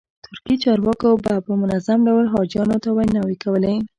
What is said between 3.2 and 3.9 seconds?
کولې.